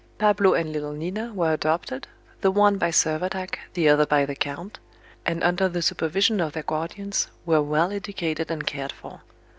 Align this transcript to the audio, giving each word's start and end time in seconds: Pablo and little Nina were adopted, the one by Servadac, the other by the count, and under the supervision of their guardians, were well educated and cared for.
Pablo 0.17 0.55
and 0.55 0.73
little 0.73 0.93
Nina 0.93 1.31
were 1.31 1.53
adopted, 1.53 2.07
the 2.41 2.49
one 2.49 2.79
by 2.79 2.89
Servadac, 2.89 3.59
the 3.75 3.87
other 3.87 4.07
by 4.07 4.25
the 4.25 4.33
count, 4.33 4.79
and 5.27 5.43
under 5.43 5.69
the 5.69 5.83
supervision 5.83 6.41
of 6.41 6.53
their 6.53 6.63
guardians, 6.63 7.27
were 7.45 7.61
well 7.61 7.91
educated 7.91 8.49
and 8.49 8.65
cared 8.65 8.91
for. 8.91 9.21